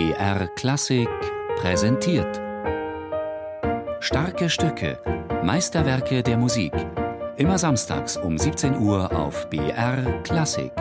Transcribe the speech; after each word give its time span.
BR 0.00 0.46
Klassik 0.56 1.10
präsentiert. 1.56 2.40
Starke 4.00 4.48
Stücke, 4.48 4.98
Meisterwerke 5.44 6.22
der 6.22 6.38
Musik. 6.38 6.72
Immer 7.36 7.58
samstags 7.58 8.16
um 8.16 8.38
17 8.38 8.78
Uhr 8.78 9.14
auf 9.14 9.50
BR 9.50 10.22
Klassik. 10.22 10.72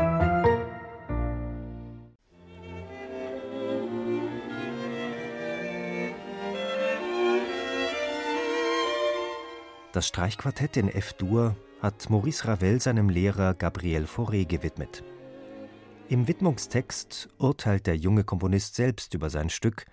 Das 9.92 10.08
Streichquartett 10.08 10.78
in 10.78 10.88
F-Dur 10.88 11.58
hat 11.82 12.10
Maurice 12.10 12.48
Ravel 12.48 12.80
seinem 12.80 13.10
Lehrer 13.10 13.54
Gabriel 13.54 14.06
Fauré 14.06 14.46
gewidmet. 14.46 15.04
Im 16.10 16.28
Widmungstext 16.28 17.30
urteilt 17.38 17.86
der 17.86 17.96
junge 17.96 18.24
Komponist 18.24 18.74
selbst 18.74 19.14
über 19.14 19.30
sein 19.30 19.52
Stück 19.52 19.86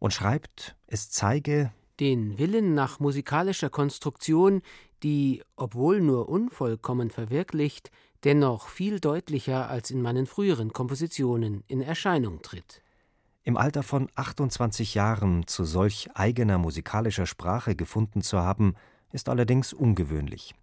und 0.00 0.12
schreibt, 0.12 0.74
es 0.88 1.08
zeige 1.12 1.70
den 2.00 2.36
Willen 2.36 2.74
nach 2.74 2.98
musikalischer 2.98 3.70
Konstruktion, 3.70 4.62
die, 5.04 5.40
obwohl 5.54 6.00
nur 6.00 6.28
unvollkommen 6.28 7.10
verwirklicht, 7.10 7.92
dennoch 8.24 8.66
viel 8.66 8.98
deutlicher 8.98 9.70
als 9.70 9.92
in 9.92 10.02
meinen 10.02 10.26
früheren 10.26 10.72
Kompositionen 10.72 11.62
in 11.68 11.80
Erscheinung 11.80 12.42
tritt. 12.42 12.82
Im 13.44 13.56
Alter 13.56 13.84
von 13.84 14.08
28 14.16 14.94
Jahren 14.94 15.46
zu 15.46 15.64
solch 15.64 16.10
eigener 16.14 16.58
musikalischer 16.58 17.26
Sprache 17.26 17.76
gefunden 17.76 18.22
zu 18.22 18.40
haben, 18.40 18.74
ist 19.12 19.28
allerdings 19.28 19.72
ungewöhnlich. 19.72 20.56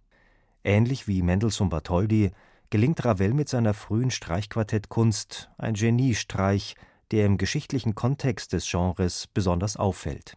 Ähnlich 0.62 1.08
wie 1.08 1.22
Mendelssohn 1.22 1.70
Bartholdy 1.70 2.32
gelingt 2.70 3.04
Ravel 3.04 3.34
mit 3.34 3.48
seiner 3.48 3.74
frühen 3.74 4.10
Streichquartettkunst 4.10 5.50
ein 5.58 5.74
Geniestreich, 5.74 6.76
der 7.10 7.26
im 7.26 7.36
geschichtlichen 7.36 7.94
Kontext 7.94 8.52
des 8.52 8.70
Genres 8.70 9.26
besonders 9.26 9.76
auffällt. 9.76 10.34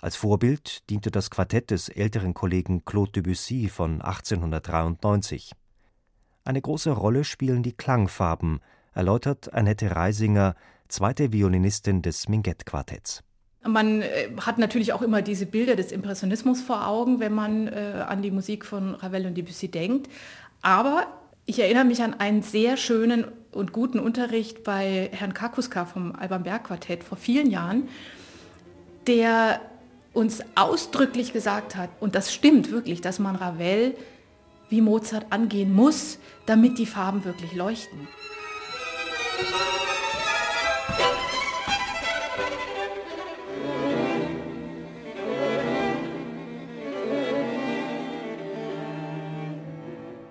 Als 0.00 0.16
Vorbild 0.16 0.88
diente 0.90 1.10
das 1.10 1.30
Quartett 1.30 1.70
des 1.70 1.88
älteren 1.88 2.34
Kollegen 2.34 2.84
Claude 2.84 3.12
Debussy 3.12 3.68
von 3.68 4.02
1893. 4.02 5.52
Eine 6.44 6.60
große 6.60 6.90
Rolle 6.90 7.24
spielen 7.24 7.62
die 7.62 7.72
Klangfarben, 7.72 8.60
erläutert 8.92 9.52
Annette 9.54 9.96
Reisinger, 9.96 10.54
zweite 10.88 11.32
Violinistin 11.32 12.02
des 12.02 12.28
Minguett-Quartetts. 12.28 13.24
Man 13.66 14.02
äh, 14.02 14.28
hat 14.42 14.58
natürlich 14.58 14.92
auch 14.92 15.00
immer 15.00 15.22
diese 15.22 15.46
Bilder 15.46 15.74
des 15.74 15.90
Impressionismus 15.90 16.60
vor 16.60 16.86
Augen, 16.86 17.18
wenn 17.18 17.32
man 17.32 17.66
äh, 17.68 18.04
an 18.06 18.20
die 18.20 18.30
Musik 18.30 18.66
von 18.66 18.94
Ravel 18.94 19.26
und 19.26 19.38
Debussy 19.38 19.70
denkt. 19.70 20.10
Aber 20.60 21.06
ich 21.46 21.58
erinnere 21.58 21.84
mich 21.84 22.02
an 22.02 22.14
einen 22.14 22.42
sehr 22.42 22.76
schönen 22.76 23.26
und 23.52 23.72
guten 23.72 23.98
Unterricht 23.98 24.64
bei 24.64 25.10
Herrn 25.12 25.34
Kakuska 25.34 25.84
vom 25.84 26.14
Alban 26.16 26.42
Berg 26.42 26.64
Quartett 26.64 27.04
vor 27.04 27.18
vielen 27.18 27.50
Jahren, 27.50 27.88
der 29.06 29.60
uns 30.12 30.40
ausdrücklich 30.54 31.32
gesagt 31.32 31.76
hat, 31.76 31.90
und 32.00 32.14
das 32.14 32.32
stimmt 32.32 32.70
wirklich, 32.70 33.00
dass 33.00 33.18
man 33.18 33.36
Ravel 33.36 33.94
wie 34.70 34.80
Mozart 34.80 35.26
angehen 35.30 35.74
muss, 35.74 36.18
damit 36.46 36.78
die 36.78 36.86
Farben 36.86 37.24
wirklich 37.24 37.52
leuchten. 37.54 38.08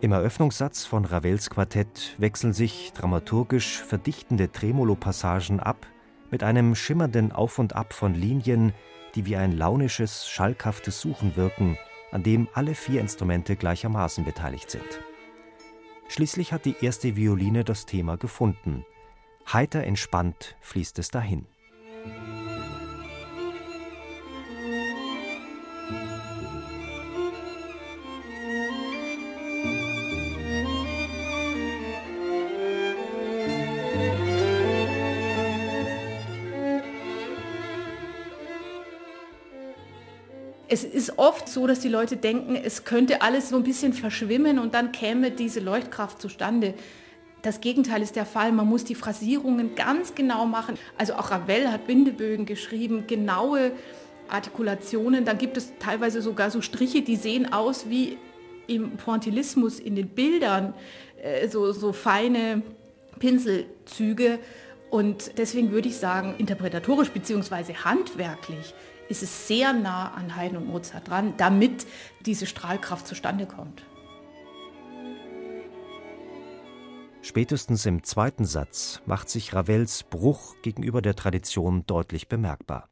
Im 0.03 0.11
Eröffnungssatz 0.11 0.83
von 0.83 1.05
Ravels 1.05 1.49
Quartett 1.49 2.15
wechseln 2.17 2.51
sich 2.51 2.91
dramaturgisch 2.91 3.81
verdichtende 3.81 4.51
Tremolo-Passagen 4.51 5.61
ab 5.61 5.87
mit 6.29 6.43
einem 6.43 6.75
schimmernden 6.75 7.31
Auf 7.31 7.57
und 7.57 7.73
Ab 7.73 7.93
von 7.93 8.13
Linien, 8.13 8.73
die 9.15 9.25
wie 9.25 9.37
ein 9.37 9.55
launisches, 9.55 10.27
schalkhaftes 10.27 10.99
Suchen 10.99 11.37
wirken, 11.37 11.77
an 12.11 12.21
dem 12.21 12.49
alle 12.53 12.75
vier 12.75 12.99
Instrumente 12.99 13.55
gleichermaßen 13.55 14.25
beteiligt 14.25 14.69
sind. 14.71 14.83
Schließlich 16.09 16.51
hat 16.51 16.65
die 16.65 16.75
erste 16.81 17.15
Violine 17.15 17.63
das 17.63 17.85
Thema 17.85 18.17
gefunden. 18.17 18.85
Heiter 19.53 19.85
entspannt 19.85 20.57
fließt 20.59 20.99
es 20.99 21.11
dahin. 21.11 21.45
Es 40.73 40.83
ist 40.83 41.19
oft 41.19 41.47
so, 41.47 41.67
dass 41.67 41.81
die 41.81 41.87
Leute 41.87 42.17
denken, 42.17 42.55
es 42.55 42.83
könnte 42.83 43.21
alles 43.21 43.49
so 43.49 43.57
ein 43.57 43.63
bisschen 43.63 43.93
verschwimmen 43.93 44.57
und 44.57 44.73
dann 44.73 44.91
käme 44.91 45.29
diese 45.29 45.59
Leuchtkraft 45.59 46.19
zustande. 46.19 46.73
Das 47.43 47.61
Gegenteil 47.61 48.01
ist 48.01 48.15
der 48.15 48.25
Fall. 48.25 48.51
Man 48.51 48.67
muss 48.67 48.83
die 48.83 48.95
Phrasierungen 48.95 49.75
ganz 49.75 50.15
genau 50.15 50.47
machen. 50.47 50.79
Also 50.97 51.13
auch 51.13 51.29
Ravel 51.29 51.71
hat 51.71 51.85
Bindebögen 51.85 52.47
geschrieben, 52.47 53.05
genaue 53.05 53.73
Artikulationen. 54.29 55.25
Dann 55.25 55.37
gibt 55.37 55.57
es 55.57 55.73
teilweise 55.77 56.23
sogar 56.23 56.49
so 56.49 56.59
Striche, 56.61 57.03
die 57.03 57.17
sehen 57.17 57.53
aus 57.53 57.87
wie 57.87 58.17
im 58.65 58.97
Pointillismus 58.97 59.79
in 59.79 59.95
den 59.95 60.07
Bildern, 60.07 60.73
äh, 61.21 61.47
so, 61.49 61.71
so 61.71 61.93
feine 61.93 62.63
Pinselzüge. 63.19 64.39
Und 64.89 65.37
deswegen 65.37 65.71
würde 65.71 65.89
ich 65.89 65.97
sagen, 65.97 66.33
interpretatorisch 66.39 67.11
bzw. 67.11 67.75
handwerklich 67.75 68.73
ist 69.13 69.21
es 69.21 69.47
sehr 69.47 69.73
nah 69.73 70.11
an 70.11 70.35
Haydn 70.35 70.57
und 70.57 70.67
Mozart 70.67 71.07
dran, 71.07 71.35
damit 71.37 71.85
diese 72.25 72.47
Strahlkraft 72.47 73.05
zustande 73.05 73.45
kommt. 73.45 73.85
Spätestens 77.21 77.85
im 77.85 78.03
zweiten 78.03 78.45
Satz 78.45 79.01
macht 79.05 79.29
sich 79.29 79.53
Ravels 79.53 80.03
Bruch 80.03 80.55
gegenüber 80.63 81.03
der 81.03 81.15
Tradition 81.15 81.85
deutlich 81.85 82.27
bemerkbar. 82.27 82.89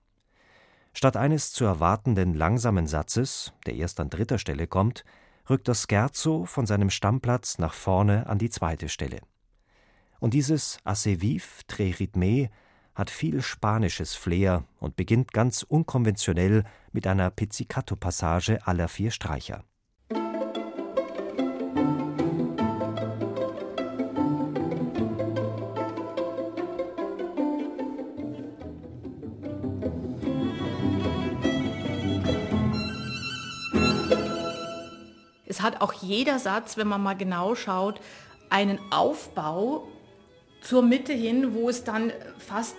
Statt 0.94 1.18
eines 1.18 1.54
zu 1.54 1.66
erwartenden 1.66 2.36
langsamen 2.36 2.86
Satzes, 2.86 3.52
der 3.66 3.74
erst 3.74 4.00
an 4.00 4.12
dritter 4.12 4.38
Stelle 4.38 4.68
kommt, 4.68 5.04
rückt 5.50 5.68
das 5.68 5.88
Scherzo 5.90 6.46
von 6.46 6.68
seinem 6.68 6.92
Stammplatz 6.92 7.58
nach 7.58 7.74
vorne 7.74 8.28
an 8.28 8.38
die 8.38 8.52
zweite 8.52 8.90
Stelle. 8.90 9.22
Und 10.20 10.36
dieses 10.36 10.78
assez 10.84 11.20
vif, 11.20 11.62
très 11.68 11.96
rythmé 11.98 12.52
hat 12.96 13.10
viel 13.10 13.42
spanisches 13.42 14.16
Flair 14.16 14.64
und 14.80 14.96
beginnt 14.96 15.34
ganz 15.34 15.64
unkonventionell 15.64 16.64
mit 16.92 17.08
einer 17.08 17.30
Pizzicato-Passage 17.30 18.60
aller 18.66 18.88
vier 18.88 19.12
Streicher. 19.12 19.64
Es 35.46 35.62
hat 35.62 35.82
auch 35.82 35.94
jeder 35.94 36.40
Satz, 36.40 36.78
wenn 36.78 36.88
man 36.88 37.04
mal 37.04 37.14
genau 37.14 37.56
schaut, 37.56 38.00
einen 38.50 38.80
Aufbau 38.90 39.88
zur 40.62 40.84
Mitte 40.84 41.12
hin, 41.12 41.54
wo 41.54 41.70
es 41.70 41.84
dann 41.84 42.14
fast, 42.38 42.76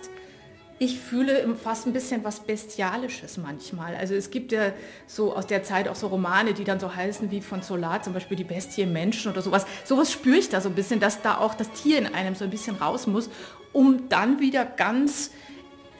ich 0.79 0.99
fühle 0.99 1.55
fast 1.61 1.85
ein 1.85 1.93
bisschen 1.93 2.23
was 2.23 2.39
Bestialisches 2.39 3.37
manchmal. 3.37 3.95
Also 3.95 4.15
es 4.15 4.31
gibt 4.31 4.51
ja 4.51 4.73
so 5.05 5.35
aus 5.35 5.45
der 5.45 5.63
Zeit 5.63 5.87
auch 5.87 5.95
so 5.95 6.07
Romane, 6.07 6.53
die 6.53 6.63
dann 6.63 6.79
so 6.79 6.95
heißen 6.95 7.29
wie 7.29 7.41
von 7.41 7.61
Solar, 7.61 8.01
zum 8.01 8.13
Beispiel 8.13 8.37
die 8.37 8.43
Bestie 8.43 8.81
im 8.81 8.93
Menschen 8.93 9.31
oder 9.31 9.41
sowas. 9.41 9.65
Sowas 9.83 10.11
spüre 10.11 10.37
ich 10.37 10.49
da 10.49 10.61
so 10.61 10.69
ein 10.69 10.75
bisschen, 10.75 10.99
dass 10.99 11.21
da 11.21 11.37
auch 11.37 11.53
das 11.53 11.71
Tier 11.71 11.99
in 11.99 12.07
einem 12.07 12.35
so 12.35 12.45
ein 12.45 12.49
bisschen 12.49 12.77
raus 12.77 13.05
muss, 13.05 13.29
um 13.73 14.09
dann 14.09 14.39
wieder 14.39 14.65
ganz 14.65 15.31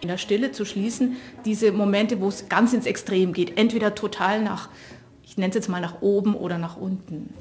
in 0.01 0.09
der 0.09 0.17
Stille 0.17 0.51
zu 0.51 0.65
schließen, 0.65 1.15
diese 1.45 1.71
Momente, 1.71 2.19
wo 2.19 2.27
es 2.27 2.49
ganz 2.49 2.73
ins 2.73 2.85
Extrem 2.85 3.33
geht, 3.33 3.57
entweder 3.57 3.95
total 3.95 4.41
nach, 4.41 4.69
ich 5.23 5.37
nenne 5.37 5.49
es 5.49 5.55
jetzt 5.55 5.69
mal 5.69 5.81
nach 5.81 6.01
oben 6.01 6.35
oder 6.35 6.57
nach 6.57 6.75
unten. 6.75 7.33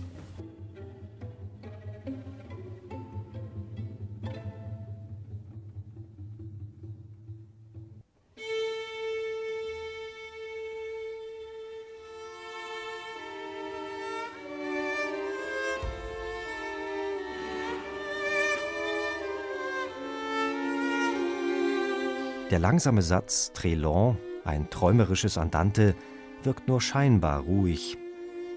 Der 22.53 22.59
langsame 22.59 23.01
Satz 23.01 23.51
Trélon, 23.57 24.17
ein 24.45 24.69
träumerisches 24.69 25.39
Andante, 25.39 25.95
wirkt 26.43 26.69
nur 26.69 26.83
scheinbar 26.83 27.41
ruhig. 27.41 27.97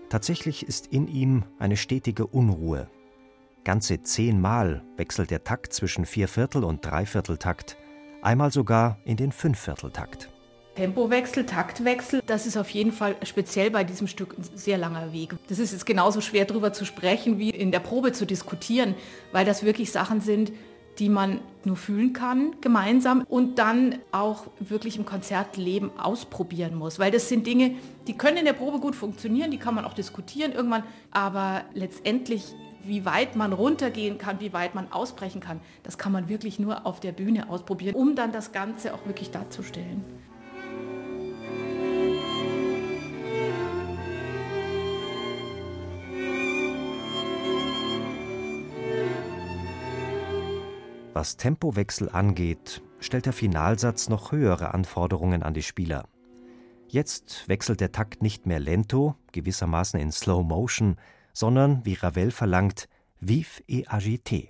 Tatsächlich 0.09 0.67
ist 0.67 0.87
in 0.87 1.07
ihm 1.07 1.45
eine 1.59 1.77
stetige 1.77 2.27
Unruhe. 2.27 2.89
Ganze 3.63 4.01
zehnmal 4.01 4.83
wechselt 4.97 5.31
der 5.31 5.45
Takt 5.45 5.71
zwischen 5.71 6.05
Vierviertel- 6.05 6.65
und 6.65 6.85
Dreivierteltakt, 6.85 7.77
einmal 8.21 8.51
sogar 8.51 8.99
in 9.05 9.15
den 9.15 9.31
Fünfvierteltakt. 9.31 10.29
Tempowechsel, 10.75 11.45
Taktwechsel, 11.45 12.21
das 12.25 12.45
ist 12.45 12.57
auf 12.57 12.69
jeden 12.71 12.91
Fall 12.91 13.15
speziell 13.23 13.71
bei 13.71 13.85
diesem 13.85 14.07
Stück 14.07 14.37
ein 14.37 14.43
sehr 14.55 14.77
langer 14.77 15.13
Weg. 15.13 15.35
Das 15.47 15.57
ist 15.57 15.71
jetzt 15.71 15.85
genauso 15.85 16.19
schwer 16.19 16.43
darüber 16.43 16.73
zu 16.73 16.83
sprechen, 16.83 17.39
wie 17.39 17.49
in 17.49 17.71
der 17.71 17.79
Probe 17.79 18.11
zu 18.11 18.25
diskutieren, 18.25 18.93
weil 19.31 19.45
das 19.45 19.63
wirklich 19.63 19.93
Sachen 19.93 20.19
sind, 20.19 20.51
die 20.99 21.09
man 21.09 21.39
nur 21.63 21.75
fühlen 21.75 22.13
kann 22.13 22.55
gemeinsam 22.61 23.25
und 23.27 23.59
dann 23.59 23.99
auch 24.11 24.47
wirklich 24.59 24.97
im 24.97 25.05
Konzertleben 25.05 25.91
ausprobieren 25.99 26.75
muss. 26.75 26.99
Weil 26.99 27.11
das 27.11 27.29
sind 27.29 27.47
Dinge, 27.47 27.75
die 28.07 28.17
können 28.17 28.37
in 28.37 28.45
der 28.45 28.53
Probe 28.53 28.79
gut 28.79 28.95
funktionieren, 28.95 29.51
die 29.51 29.57
kann 29.57 29.75
man 29.75 29.85
auch 29.85 29.93
diskutieren 29.93 30.51
irgendwann, 30.51 30.83
aber 31.11 31.63
letztendlich, 31.73 32.55
wie 32.83 33.03
weit 33.05 33.35
man 33.35 33.51
runtergehen 33.51 34.17
kann, 34.17 34.39
wie 34.39 34.53
weit 34.53 34.75
man 34.75 34.91
ausbrechen 34.91 35.41
kann, 35.41 35.59
das 35.83 35.97
kann 35.97 36.11
man 36.11 36.29
wirklich 36.29 36.59
nur 36.59 36.85
auf 36.85 36.99
der 36.99 37.11
Bühne 37.11 37.49
ausprobieren, 37.49 37.95
um 37.95 38.15
dann 38.15 38.31
das 38.31 38.51
Ganze 38.51 38.93
auch 38.93 39.05
wirklich 39.05 39.31
darzustellen. 39.31 40.03
Was 51.15 51.37
Tempowechsel 51.37 52.09
angeht, 52.09 52.83
stellt 52.99 53.25
der 53.25 53.31
Finalsatz 53.31 54.09
noch 54.09 54.33
höhere 54.33 54.73
Anforderungen 54.73 55.43
an 55.43 55.53
die 55.53 55.63
Spieler. 55.63 56.09
Jetzt 56.89 57.47
wechselt 57.47 57.79
der 57.79 57.93
Takt 57.93 58.21
nicht 58.21 58.45
mehr 58.45 58.59
lento, 58.59 59.15
gewissermaßen 59.31 59.97
in 59.97 60.11
Slow 60.11 60.45
Motion, 60.45 60.97
sondern, 61.31 61.85
wie 61.85 61.93
Ravel 61.93 62.31
verlangt, 62.31 62.89
vive 63.21 63.63
et 63.65 63.87
agité. 63.87 64.49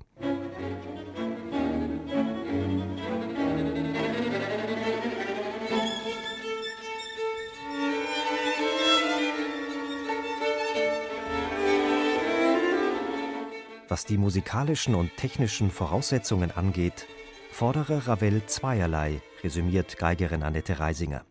Was 13.95 14.03
die 14.03 14.17
musikalischen 14.17 14.93
und 14.93 15.15
technischen 15.15 15.71
Voraussetzungen 15.71 16.51
angeht, 16.51 17.07
fordere 17.49 18.07
Ravel 18.07 18.45
zweierlei, 18.45 19.21
resümiert 19.41 19.97
Geigerin 19.97 20.43
Annette 20.43 20.81
Reisinger. 20.81 21.23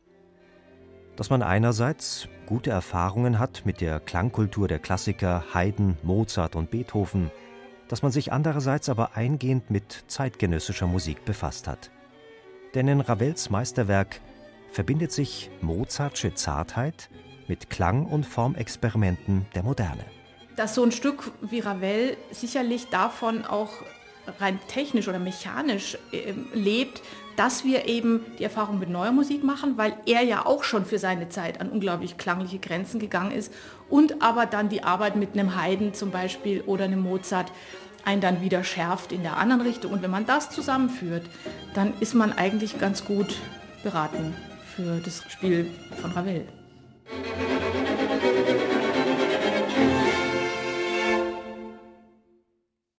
Dass 1.15 1.29
man 1.29 1.43
einerseits 1.43 2.27
gute 2.47 2.71
Erfahrungen 2.71 3.39
hat 3.39 3.67
mit 3.67 3.83
der 3.83 4.01
Klangkultur 4.01 4.67
der 4.67 4.79
Klassiker 4.79 5.45
Haydn, 5.53 5.99
Mozart 6.03 6.57
und 6.57 6.71
Beethoven, 6.71 7.31
dass 7.89 8.01
man 8.01 8.13
sich 8.13 8.33
andererseits 8.33 8.89
aber 8.89 9.15
eingehend 9.15 9.71
mit 9.71 10.05
zeitgenössischer 10.07 10.87
Musik 10.87 11.27
befasst 11.27 11.69
hat. 11.69 11.91
Denn 12.75 12.89
in 12.89 13.03
Ravels 13.03 13.51
Meisterwerk 13.51 14.23
verbindet 14.73 15.13
sich 15.13 15.51
Mozartsche 15.61 16.33
Zartheit 16.33 17.11
mit 17.47 17.69
Klang- 17.69 18.07
und 18.07 18.25
Formexperimenten 18.25 19.45
der 19.55 19.65
Moderne 19.65 20.07
dass 20.57 20.75
so 20.75 20.85
ein 20.85 20.93
Stück 20.93 21.31
wie 21.41 21.61
Ravel 21.61 22.17
sicherlich 22.31 22.89
davon 22.89 23.45
auch 23.45 23.71
rein 24.41 24.59
technisch 24.69 25.09
oder 25.09 25.19
mechanisch 25.19 25.99
äh, 26.13 26.33
lebt, 26.55 27.03
dass 27.37 27.65
wir 27.65 27.89
eben 27.89 28.25
die 28.39 28.45
Erfahrung 28.45 28.79
mit 28.79 28.89
neuer 28.89 29.13
Musik 29.13 29.43
machen, 29.43 29.77
weil 29.77 29.97
er 30.07 30.23
ja 30.23 30.47
auch 30.47 30.63
schon 30.65 30.85
für 30.85 30.99
seine 30.99 31.29
Zeit 31.29 31.61
an 31.61 31.69
unglaublich 31.69 32.17
klangliche 32.17 32.59
Grenzen 32.59 33.01
gegangen 33.01 33.33
ist 33.33 33.53
und 33.91 34.23
aber 34.23 34.47
dann 34.47 34.69
die 34.69 34.85
Arbeit 34.85 35.17
mit 35.17 35.35
einem 35.35 35.61
Haydn 35.61 35.95
zum 35.95 36.11
Beispiel 36.11 36.63
oder 36.63 36.85
einem 36.85 37.01
Mozart 37.01 37.51
einen 38.05 38.21
dann 38.21 38.41
wieder 38.41 38.63
schärft 38.65 39.13
in 39.13 39.23
der 39.23 39.37
anderen 39.37 39.63
Richtung. 39.63 39.93
Und 39.93 40.03
wenn 40.03 40.11
man 40.11 40.27
das 40.27 40.51
zusammenführt, 40.51 41.25
dann 41.75 41.95
ist 42.01 42.15
man 42.15 42.33
eigentlich 42.33 42.79
ganz 42.79 43.05
gut 43.05 43.37
beraten 43.83 44.35
für 44.77 45.01
das 45.01 45.23
Spiel 45.31 45.71
von 46.01 46.13
Ravel. 46.13 46.47